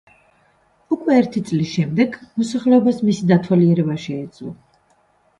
უკვე 0.95 1.17
ერთი 1.23 1.41
წლის 1.49 1.67
შემდეგ, 1.73 2.17
მოსახლეობას 2.41 3.01
მისი 3.09 3.27
დათვალიერება 3.33 3.99
შეეძლო. 4.07 4.55